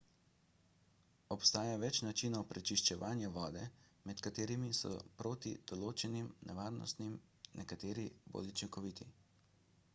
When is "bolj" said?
8.37-8.55